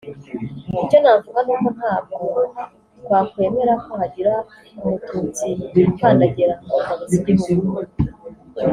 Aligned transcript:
icyo 0.83 0.97
navuga 1.03 1.39
ni 1.45 1.51
uko 1.55 1.67
‘ntabwo 1.77 2.13
twakwemera 3.03 3.73
ko 3.83 3.91
hagira 4.01 4.33
umututsi 4.81 5.47
ukandagira 5.91 6.53
mu 6.67 6.75
ngabo 6.81 7.01
z’igihugu 7.09 7.71